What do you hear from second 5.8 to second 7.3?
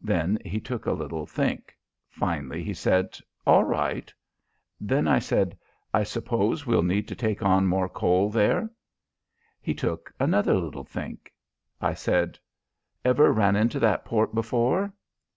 'I suppose we'll need to